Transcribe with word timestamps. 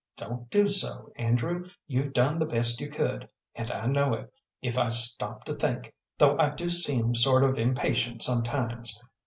Don't 0.17 0.49
do 0.49 0.67
so, 0.67 1.11
Andrew; 1.15 1.69
you've 1.85 2.13
done 2.13 2.39
the 2.39 2.47
best 2.47 2.81
you 2.81 2.89
could, 2.89 3.29
and 3.53 3.69
I 3.69 3.85
know 3.85 4.15
it, 4.15 4.33
if 4.59 4.75
I 4.75 4.89
stop 4.89 5.43
to 5.43 5.53
think, 5.53 5.93
though 6.17 6.39
I 6.39 6.49
do 6.55 6.71
seem 6.71 7.13
sort 7.13 7.43
of 7.43 7.59
impatient 7.59 8.23
sometimes. 8.23 8.99